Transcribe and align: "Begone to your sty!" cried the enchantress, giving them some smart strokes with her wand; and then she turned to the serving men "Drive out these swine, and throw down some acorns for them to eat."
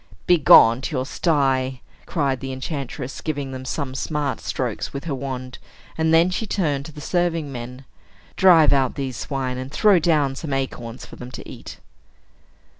"Begone 0.25 0.81
to 0.81 0.95
your 0.95 1.05
sty!" 1.05 1.81
cried 2.07 2.39
the 2.39 2.51
enchantress, 2.51 3.21
giving 3.21 3.51
them 3.51 3.65
some 3.65 3.93
smart 3.93 4.39
strokes 4.41 4.91
with 4.91 5.03
her 5.03 5.13
wand; 5.13 5.59
and 5.95 6.11
then 6.11 6.31
she 6.31 6.47
turned 6.47 6.87
to 6.87 6.91
the 6.91 6.99
serving 6.99 7.51
men 7.51 7.85
"Drive 8.35 8.73
out 8.73 8.95
these 8.95 9.15
swine, 9.17 9.59
and 9.59 9.71
throw 9.71 9.99
down 9.99 10.33
some 10.33 10.53
acorns 10.53 11.05
for 11.05 11.17
them 11.17 11.29
to 11.29 11.47
eat." 11.47 11.77